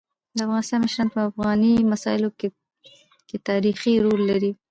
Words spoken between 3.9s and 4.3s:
رول